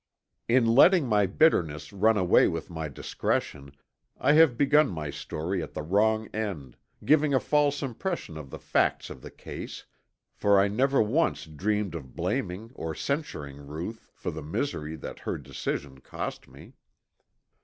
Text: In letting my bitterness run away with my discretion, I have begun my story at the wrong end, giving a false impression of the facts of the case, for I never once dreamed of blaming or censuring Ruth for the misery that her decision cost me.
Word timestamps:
In 0.47 0.65
letting 0.65 1.05
my 1.05 1.27
bitterness 1.27 1.93
run 1.93 2.17
away 2.17 2.47
with 2.47 2.71
my 2.71 2.87
discretion, 2.87 3.71
I 4.19 4.33
have 4.33 4.57
begun 4.57 4.89
my 4.89 5.11
story 5.11 5.61
at 5.61 5.75
the 5.75 5.83
wrong 5.83 6.25
end, 6.33 6.75
giving 7.05 7.35
a 7.35 7.39
false 7.39 7.83
impression 7.83 8.35
of 8.35 8.49
the 8.49 8.57
facts 8.57 9.11
of 9.11 9.21
the 9.21 9.29
case, 9.29 9.85
for 10.33 10.59
I 10.59 10.69
never 10.69 11.03
once 11.03 11.45
dreamed 11.45 11.93
of 11.93 12.15
blaming 12.15 12.71
or 12.73 12.95
censuring 12.95 13.57
Ruth 13.57 14.07
for 14.15 14.31
the 14.31 14.41
misery 14.41 14.95
that 14.95 15.19
her 15.19 15.37
decision 15.37 15.99
cost 16.01 16.47
me. 16.47 16.73